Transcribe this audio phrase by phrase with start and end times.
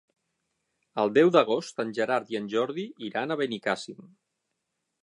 [1.03, 4.07] El deu d'agost en Gerard i en Jordi iran a Benicàssim.